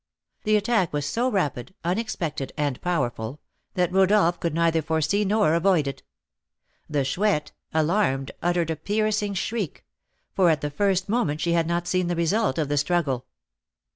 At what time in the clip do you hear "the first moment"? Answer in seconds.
10.61-11.39